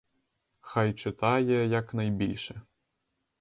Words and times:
Хай 0.59 0.93
читає, 0.93 1.67
як 1.67 1.93
найбільше. 1.93 2.61